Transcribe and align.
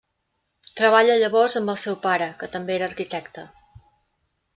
Treballa 0.77 1.17
llavors 1.23 1.57
amb 1.59 1.73
el 1.73 1.77
seu 1.81 1.97
pare, 2.05 2.31
que 2.39 2.49
també 2.57 2.75
era 2.79 2.89
arquitecte. 2.93 3.45